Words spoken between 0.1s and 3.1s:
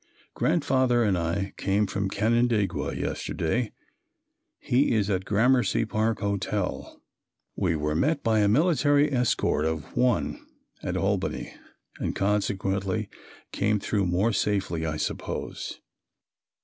Grandfather and I came from Canandaigua